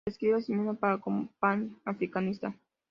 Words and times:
Se 0.03 0.09
describe 0.13 0.35
a 0.35 0.41
sí 0.41 0.51
misma 0.51 0.99
como 0.99 1.29
pan-africanista. 1.39 2.55